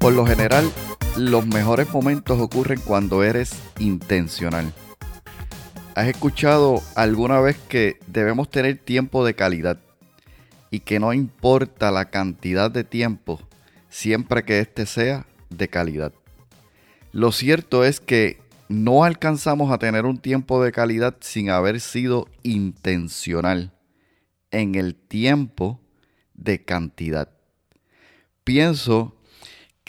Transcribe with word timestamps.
Por 0.00 0.14
lo 0.14 0.24
general, 0.24 0.64
los 1.18 1.46
mejores 1.46 1.92
momentos 1.92 2.40
ocurren 2.40 2.80
cuando 2.80 3.22
eres 3.22 3.52
intencional. 3.78 4.72
¿Has 5.94 6.08
escuchado 6.08 6.82
alguna 6.94 7.38
vez 7.40 7.58
que 7.68 7.98
debemos 8.06 8.50
tener 8.50 8.78
tiempo 8.78 9.26
de 9.26 9.34
calidad 9.34 9.78
y 10.70 10.80
que 10.80 10.98
no 11.00 11.12
importa 11.12 11.90
la 11.90 12.06
cantidad 12.06 12.70
de 12.70 12.82
tiempo 12.82 13.40
siempre 13.90 14.42
que 14.42 14.60
éste 14.60 14.86
sea 14.86 15.26
de 15.50 15.68
calidad? 15.68 16.14
Lo 17.12 17.30
cierto 17.30 17.84
es 17.84 18.00
que 18.00 18.40
no 18.70 19.04
alcanzamos 19.04 19.70
a 19.70 19.76
tener 19.76 20.06
un 20.06 20.16
tiempo 20.16 20.64
de 20.64 20.72
calidad 20.72 21.16
sin 21.20 21.50
haber 21.50 21.78
sido 21.78 22.26
intencional 22.42 23.74
en 24.50 24.76
el 24.76 24.94
tiempo 24.94 25.78
de 26.32 26.64
cantidad. 26.64 27.28
Pienso 28.44 29.19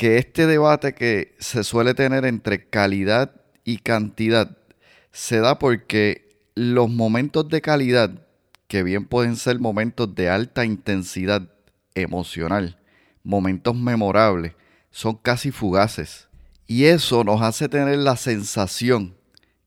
que 0.01 0.17
este 0.17 0.47
debate 0.47 0.95
que 0.95 1.35
se 1.37 1.63
suele 1.63 1.93
tener 1.93 2.25
entre 2.25 2.67
calidad 2.67 3.35
y 3.63 3.77
cantidad 3.77 4.57
se 5.11 5.37
da 5.37 5.59
porque 5.59 6.27
los 6.55 6.89
momentos 6.89 7.47
de 7.49 7.61
calidad, 7.61 8.09
que 8.67 8.81
bien 8.81 9.05
pueden 9.05 9.35
ser 9.35 9.59
momentos 9.59 10.15
de 10.15 10.27
alta 10.27 10.65
intensidad 10.65 11.49
emocional, 11.93 12.79
momentos 13.21 13.75
memorables, 13.75 14.53
son 14.89 15.17
casi 15.17 15.51
fugaces. 15.51 16.27
Y 16.65 16.85
eso 16.85 17.23
nos 17.23 17.43
hace 17.43 17.69
tener 17.69 17.99
la 17.99 18.15
sensación 18.15 19.15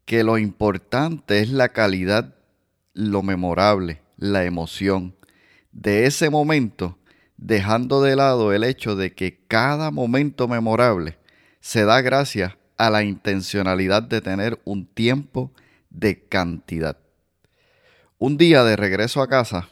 que 0.04 0.24
lo 0.24 0.36
importante 0.36 1.38
es 1.38 1.50
la 1.50 1.68
calidad, 1.68 2.34
lo 2.92 3.22
memorable, 3.22 4.02
la 4.16 4.42
emoción 4.42 5.14
de 5.70 6.06
ese 6.06 6.28
momento, 6.28 6.98
dejando 7.44 8.00
de 8.00 8.16
lado 8.16 8.54
el 8.54 8.64
hecho 8.64 8.96
de 8.96 9.14
que 9.14 9.44
cada 9.46 9.90
momento 9.90 10.48
memorable 10.48 11.18
se 11.60 11.84
da 11.84 12.00
gracias 12.00 12.56
a 12.78 12.88
la 12.88 13.04
intencionalidad 13.04 14.02
de 14.02 14.22
tener 14.22 14.58
un 14.64 14.86
tiempo 14.86 15.52
de 15.90 16.24
cantidad. 16.26 16.96
Un 18.16 18.38
día 18.38 18.64
de 18.64 18.76
regreso 18.76 19.20
a 19.20 19.28
casa, 19.28 19.68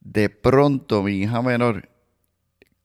de 0.00 0.30
pronto 0.30 1.02
mi 1.02 1.20
hija 1.20 1.42
menor 1.42 1.90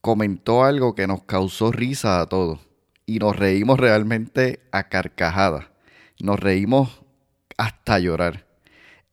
comentó 0.02 0.66
algo 0.66 0.94
que 0.94 1.08
nos 1.08 1.23
causó 1.23 1.72
risa 1.72 2.20
a 2.20 2.25
todos 2.25 2.59
y 3.06 3.20
nos 3.20 3.34
reímos 3.38 3.80
realmente 3.80 4.59
a 4.73 4.90
carcajadas. 4.90 5.68
Nos 6.20 6.38
reímos 6.38 7.02
hasta 7.56 7.98
llorar. 8.00 8.45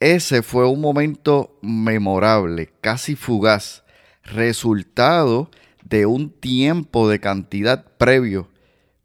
Ese 0.01 0.43
fue 0.43 0.69
un 0.69 0.81
momento 0.81 1.57
memorable, 1.63 2.73
casi 2.81 3.15
fugaz, 3.15 3.84
resultado 4.25 5.51
de 5.85 6.07
un 6.07 6.31
tiempo 6.31 7.09
de 7.09 7.21
cantidad 7.21 7.85
previo 7.99 8.49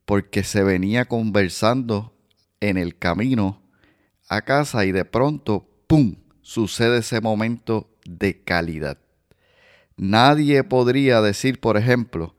porque 0.06 0.44
se 0.44 0.64
venía 0.64 1.06
conversando 1.06 2.14
en 2.62 2.78
el 2.78 2.98
camino 2.98 3.62
a 4.28 4.42
casa 4.42 4.86
y 4.86 4.92
de 4.92 5.06
pronto, 5.06 5.70
¡pum!, 5.88 6.16
sucede 6.42 7.00
ese 7.00 7.22
momento 7.22 7.92
de 8.06 8.42
calidad. 8.42 8.98
Nadie 9.98 10.64
podría 10.64 11.22
decir, 11.22 11.60
por 11.60 11.78
ejemplo, 11.78 12.36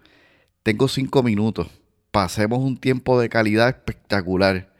tengo 0.62 0.88
cinco 0.88 1.22
minutos, 1.22 1.68
pasemos 2.10 2.60
un 2.60 2.76
tiempo 2.76 3.20
de 3.20 3.28
calidad 3.28 3.68
espectacular 3.68 4.74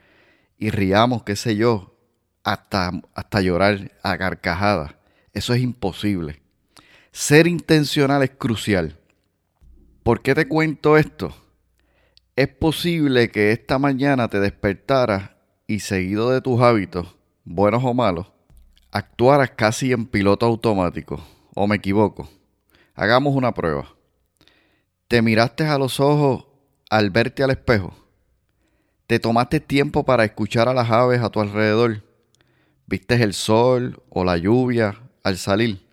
y 0.58 0.70
riamos, 0.70 1.22
qué 1.22 1.36
sé 1.36 1.56
yo, 1.56 1.96
hasta, 2.42 2.90
hasta 3.14 3.40
llorar 3.40 3.92
a 4.02 4.18
carcajadas. 4.18 4.94
Eso 5.32 5.54
es 5.54 5.60
imposible. 5.60 6.39
Ser 7.12 7.48
intencional 7.48 8.22
es 8.22 8.30
crucial. 8.30 8.96
¿Por 10.04 10.22
qué 10.22 10.32
te 10.32 10.46
cuento 10.46 10.96
esto? 10.96 11.34
Es 12.36 12.46
posible 12.46 13.30
que 13.32 13.50
esta 13.50 13.80
mañana 13.80 14.28
te 14.28 14.38
despertaras 14.38 15.30
y 15.66 15.80
seguido 15.80 16.30
de 16.30 16.40
tus 16.40 16.60
hábitos, 16.60 17.16
buenos 17.44 17.82
o 17.84 17.92
malos, 17.94 18.28
actuaras 18.92 19.50
casi 19.50 19.90
en 19.90 20.06
piloto 20.06 20.46
automático. 20.46 21.20
¿O 21.54 21.66
me 21.66 21.76
equivoco? 21.76 22.30
Hagamos 22.94 23.34
una 23.34 23.52
prueba. 23.52 23.92
Te 25.08 25.20
miraste 25.20 25.64
a 25.64 25.78
los 25.78 25.98
ojos 25.98 26.46
al 26.90 27.10
verte 27.10 27.42
al 27.42 27.50
espejo. 27.50 27.92
Te 29.08 29.18
tomaste 29.18 29.58
tiempo 29.58 30.04
para 30.04 30.24
escuchar 30.24 30.68
a 30.68 30.74
las 30.74 30.88
aves 30.90 31.20
a 31.20 31.30
tu 31.30 31.40
alrededor. 31.40 32.04
Viste 32.86 33.20
el 33.20 33.34
sol 33.34 34.00
o 34.10 34.22
la 34.22 34.36
lluvia 34.36 35.00
al 35.24 35.38
salir. 35.38 35.89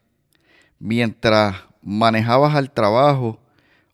Mientras 0.79 1.55
manejabas 1.81 2.55
al 2.55 2.71
trabajo, 2.71 3.39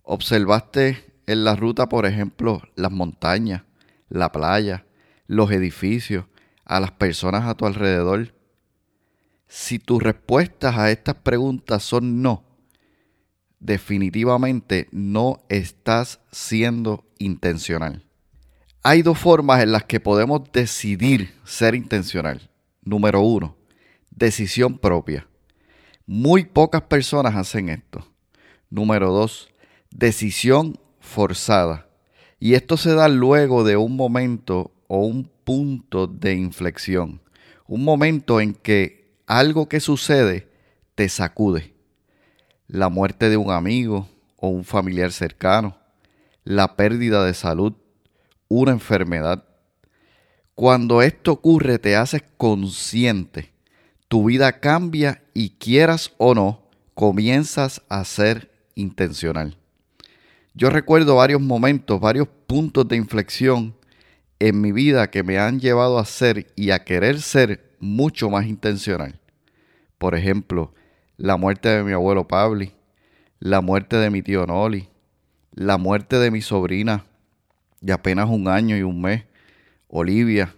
observaste 0.03 1.03
en 1.25 1.43
la 1.43 1.55
ruta, 1.55 1.87
por 1.87 2.05
ejemplo, 2.05 2.61
las 2.75 2.91
montañas, 2.91 3.63
la 4.09 4.31
playa, 4.31 4.85
los 5.27 5.51
edificios, 5.51 6.25
a 6.65 6.79
las 6.79 6.91
personas 6.91 7.45
a 7.45 7.55
tu 7.55 7.65
alrededor? 7.65 8.33
Si 9.47 9.79
tus 9.79 10.01
respuestas 10.01 10.77
a 10.77 10.91
estas 10.91 11.15
preguntas 11.15 11.83
son 11.83 12.21
no, 12.21 12.43
definitivamente 13.59 14.87
no 14.91 15.43
estás 15.49 16.19
siendo 16.31 17.05
intencional. 17.19 18.03
Hay 18.81 19.01
dos 19.01 19.17
formas 19.17 19.63
en 19.63 19.71
las 19.71 19.85
que 19.85 19.99
podemos 19.99 20.41
decidir 20.51 21.33
ser 21.45 21.75
intencional. 21.75 22.49
Número 22.81 23.21
uno, 23.21 23.55
decisión 24.09 24.77
propia. 24.77 25.27
Muy 26.05 26.43
pocas 26.43 26.81
personas 26.81 27.35
hacen 27.35 27.69
esto. 27.69 28.05
Número 28.69 29.11
dos, 29.11 29.49
decisión 29.89 30.77
forzada. 30.99 31.87
Y 32.39 32.55
esto 32.55 32.75
se 32.75 32.93
da 32.93 33.07
luego 33.07 33.63
de 33.63 33.77
un 33.77 33.95
momento 33.95 34.73
o 34.87 35.05
un 35.05 35.31
punto 35.45 36.07
de 36.07 36.33
inflexión. 36.33 37.21
Un 37.67 37.85
momento 37.85 38.41
en 38.41 38.53
que 38.53 39.15
algo 39.27 39.69
que 39.69 39.79
sucede 39.79 40.49
te 40.95 41.07
sacude. 41.07 41.73
La 42.67 42.89
muerte 42.89 43.29
de 43.29 43.37
un 43.37 43.51
amigo 43.51 44.09
o 44.35 44.49
un 44.49 44.65
familiar 44.65 45.13
cercano. 45.13 45.77
La 46.43 46.75
pérdida 46.75 47.23
de 47.23 47.33
salud. 47.33 47.73
Una 48.49 48.73
enfermedad. 48.73 49.45
Cuando 50.53 51.01
esto 51.01 51.31
ocurre 51.31 51.79
te 51.79 51.95
haces 51.95 52.23
consciente. 52.35 53.53
Tu 54.09 54.25
vida 54.25 54.59
cambia 54.59 55.22
y 55.33 55.51
quieras 55.51 56.11
o 56.17 56.33
no, 56.35 56.61
comienzas 56.93 57.81
a 57.89 58.03
ser 58.05 58.51
intencional. 58.75 59.57
Yo 60.53 60.69
recuerdo 60.69 61.15
varios 61.15 61.41
momentos, 61.41 61.99
varios 61.99 62.27
puntos 62.47 62.87
de 62.87 62.95
inflexión 62.95 63.75
en 64.39 64.61
mi 64.61 64.71
vida 64.71 65.09
que 65.09 65.23
me 65.23 65.39
han 65.39 65.59
llevado 65.59 65.97
a 65.97 66.05
ser 66.05 66.51
y 66.55 66.71
a 66.71 66.83
querer 66.83 67.21
ser 67.21 67.71
mucho 67.79 68.29
más 68.29 68.45
intencional. 68.45 69.19
Por 69.97 70.15
ejemplo, 70.15 70.73
la 71.17 71.37
muerte 71.37 71.69
de 71.69 71.83
mi 71.83 71.93
abuelo 71.93 72.27
Pabli, 72.27 72.73
la 73.39 73.61
muerte 73.61 73.95
de 73.97 74.09
mi 74.09 74.21
tío 74.21 74.45
Noli, 74.45 74.89
la 75.53 75.77
muerte 75.77 76.17
de 76.17 76.29
mi 76.31 76.41
sobrina 76.41 77.05
de 77.81 77.93
apenas 77.93 78.29
un 78.29 78.47
año 78.47 78.77
y 78.77 78.83
un 78.83 79.01
mes, 79.01 79.23
Olivia, 79.87 80.53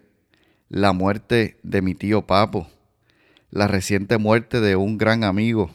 la 0.69 0.94
muerte 0.94 1.58
de 1.64 1.81
mi 1.81 1.96
tío 1.96 2.22
Papo, 2.22 2.68
la 3.56 3.70
reciente 3.70 4.18
muerte 4.18 4.60
de 4.60 4.76
un 4.76 4.98
gran 4.98 5.24
amigo, 5.24 5.72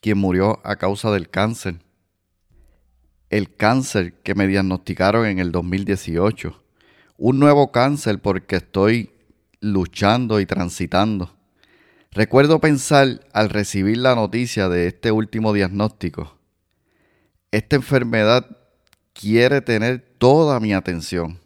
quien 0.00 0.18
murió 0.18 0.60
a 0.62 0.76
causa 0.76 1.10
del 1.10 1.28
cáncer, 1.28 1.80
el 3.28 3.56
cáncer 3.56 4.14
que 4.22 4.36
me 4.36 4.46
diagnosticaron 4.46 5.26
en 5.26 5.40
el 5.40 5.50
2018. 5.50 6.62
Un 7.18 7.40
nuevo 7.40 7.72
cáncer 7.72 8.20
porque 8.20 8.54
estoy 8.54 9.10
luchando 9.58 10.38
y 10.38 10.46
transitando. 10.46 11.36
Recuerdo 12.12 12.60
pensar 12.60 13.26
al 13.32 13.50
recibir 13.50 13.96
la 13.96 14.14
noticia 14.14 14.68
de 14.68 14.86
este 14.86 15.10
último 15.10 15.52
diagnóstico, 15.52 16.38
esta 17.50 17.74
enfermedad 17.74 18.46
quiere 19.12 19.60
tener 19.60 20.14
toda 20.18 20.60
mi 20.60 20.72
atención, 20.72 21.40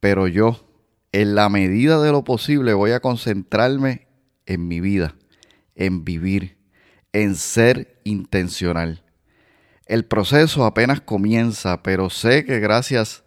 pero 0.00 0.28
yo, 0.28 0.68
en 1.12 1.34
la 1.34 1.48
medida 1.48 2.02
de 2.02 2.12
lo 2.12 2.24
posible, 2.24 2.74
voy 2.74 2.90
a 2.90 3.00
concentrarme 3.00 4.09
en 4.46 4.68
mi 4.68 4.80
vida, 4.80 5.14
en 5.74 6.04
vivir, 6.04 6.58
en 7.12 7.34
ser 7.34 8.00
intencional. 8.04 9.04
El 9.86 10.04
proceso 10.04 10.64
apenas 10.64 11.00
comienza, 11.00 11.82
pero 11.82 12.10
sé 12.10 12.44
que 12.44 12.60
gracias 12.60 13.24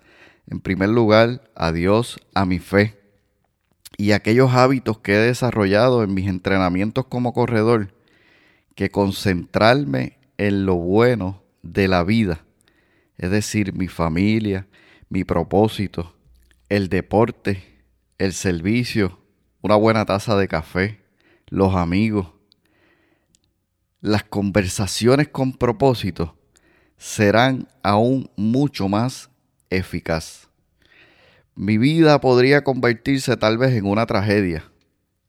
en 0.47 0.59
primer 0.59 0.89
lugar 0.89 1.51
a 1.55 1.71
Dios, 1.71 2.19
a 2.33 2.45
mi 2.45 2.59
fe 2.59 2.99
y 3.97 4.11
a 4.11 4.17
aquellos 4.17 4.53
hábitos 4.53 4.99
que 4.99 5.13
he 5.13 5.19
desarrollado 5.19 6.03
en 6.03 6.13
mis 6.13 6.27
entrenamientos 6.27 7.05
como 7.05 7.33
corredor, 7.33 7.93
que 8.75 8.89
concentrarme 8.89 10.17
en 10.37 10.65
lo 10.65 10.75
bueno 10.75 11.43
de 11.61 11.87
la 11.87 12.03
vida, 12.03 12.43
es 13.17 13.29
decir, 13.29 13.73
mi 13.73 13.87
familia, 13.87 14.67
mi 15.09 15.23
propósito, 15.23 16.15
el 16.69 16.89
deporte, 16.89 17.83
el 18.17 18.33
servicio, 18.33 19.19
una 19.61 19.75
buena 19.75 20.05
taza 20.05 20.35
de 20.35 20.47
café, 20.47 21.02
los 21.53 21.75
amigos, 21.75 22.29
las 24.01 24.23
conversaciones 24.23 25.27
con 25.27 25.53
propósito, 25.53 26.35
serán 26.97 27.67
aún 27.83 28.31
mucho 28.35 28.89
más 28.89 29.29
eficaz. 29.69 30.49
Mi 31.53 31.77
vida 31.77 32.19
podría 32.19 32.63
convertirse 32.63 33.37
tal 33.37 33.59
vez 33.59 33.73
en 33.73 33.85
una 33.85 34.07
tragedia, 34.07 34.63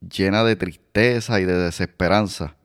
llena 0.01 0.45
de 0.45 0.57
tristeza 0.57 1.41
y 1.41 1.45
de 1.45 1.59
desesperanza, 1.59 2.57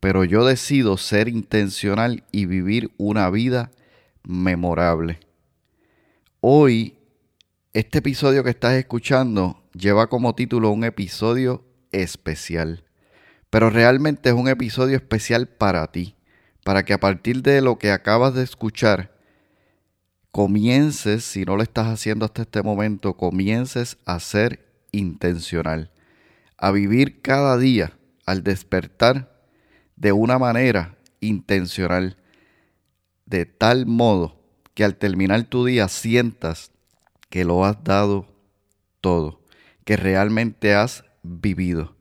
pero 0.00 0.24
yo 0.24 0.46
decido 0.46 0.96
ser 0.96 1.28
intencional 1.28 2.24
y 2.32 2.46
vivir 2.46 2.92
una 2.96 3.28
vida 3.28 3.72
memorable. 4.22 5.20
Hoy, 6.40 6.96
este 7.74 7.98
episodio 7.98 8.42
que 8.42 8.50
estás 8.50 8.72
escuchando 8.72 9.62
lleva 9.74 10.08
como 10.08 10.34
título 10.34 10.70
un 10.70 10.84
episodio 10.84 11.62
especial, 11.90 12.84
pero 13.52 13.68
realmente 13.68 14.30
es 14.30 14.34
un 14.34 14.48
episodio 14.48 14.96
especial 14.96 15.46
para 15.46 15.86
ti, 15.92 16.14
para 16.64 16.86
que 16.86 16.94
a 16.94 17.00
partir 17.00 17.42
de 17.42 17.60
lo 17.60 17.76
que 17.76 17.90
acabas 17.90 18.32
de 18.32 18.42
escuchar, 18.42 19.14
comiences, 20.30 21.22
si 21.22 21.44
no 21.44 21.58
lo 21.58 21.62
estás 21.62 21.88
haciendo 21.88 22.24
hasta 22.24 22.40
este 22.40 22.62
momento, 22.62 23.18
comiences 23.18 23.98
a 24.06 24.20
ser 24.20 24.64
intencional, 24.90 25.90
a 26.56 26.70
vivir 26.70 27.20
cada 27.20 27.58
día 27.58 27.92
al 28.24 28.42
despertar 28.42 29.44
de 29.96 30.12
una 30.12 30.38
manera 30.38 30.96
intencional, 31.20 32.16
de 33.26 33.44
tal 33.44 33.84
modo 33.84 34.40
que 34.72 34.82
al 34.82 34.96
terminar 34.96 35.44
tu 35.44 35.66
día 35.66 35.88
sientas 35.88 36.70
que 37.28 37.44
lo 37.44 37.66
has 37.66 37.84
dado 37.84 38.26
todo, 39.02 39.42
que 39.84 39.98
realmente 39.98 40.74
has 40.74 41.04
vivido. 41.22 41.94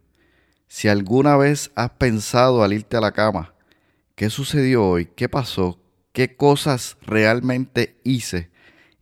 Si 0.73 0.87
alguna 0.87 1.35
vez 1.35 1.69
has 1.75 1.89
pensado 1.89 2.63
al 2.63 2.71
irte 2.71 2.95
a 2.95 3.01
la 3.01 3.11
cama, 3.11 3.53
¿qué 4.15 4.29
sucedió 4.29 4.87
hoy? 4.87 5.09
¿Qué 5.17 5.27
pasó? 5.27 5.81
¿Qué 6.13 6.37
cosas 6.37 6.95
realmente 7.01 7.99
hice? 8.05 8.51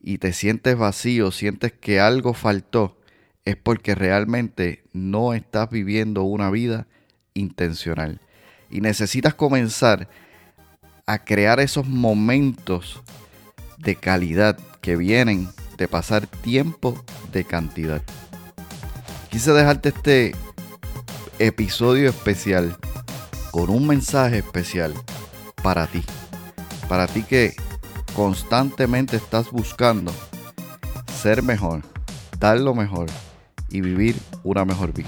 Y 0.01 0.17
te 0.17 0.33
sientes 0.33 0.75
vacío, 0.75 1.29
sientes 1.29 1.71
que 1.71 1.99
algo 1.99 2.33
faltó, 2.33 2.97
es 3.45 3.55
porque 3.55 3.93
realmente 3.93 4.83
no 4.93 5.35
estás 5.35 5.69
viviendo 5.69 6.23
una 6.23 6.49
vida 6.49 6.87
intencional. 7.35 8.19
Y 8.71 8.81
necesitas 8.81 9.35
comenzar 9.35 10.09
a 11.05 11.23
crear 11.23 11.59
esos 11.59 11.85
momentos 11.85 13.03
de 13.77 13.95
calidad 13.95 14.57
que 14.81 14.95
vienen 14.95 15.47
de 15.77 15.87
pasar 15.87 16.25
tiempo 16.25 17.05
de 17.31 17.43
cantidad. 17.43 18.01
Quise 19.29 19.51
dejarte 19.53 19.89
este 19.89 20.33
episodio 21.39 22.09
especial 22.09 22.75
con 23.51 23.69
un 23.69 23.87
mensaje 23.87 24.39
especial 24.39 24.93
para 25.63 25.87
ti. 25.87 26.03
Para 26.89 27.07
ti 27.07 27.23
que 27.23 27.55
constantemente 28.13 29.15
estás 29.15 29.49
buscando 29.49 30.11
ser 31.21 31.41
mejor, 31.41 31.81
dar 32.39 32.59
lo 32.59 32.75
mejor 32.75 33.07
y 33.69 33.79
vivir 33.79 34.17
una 34.43 34.65
mejor 34.65 34.93
vida. 34.93 35.07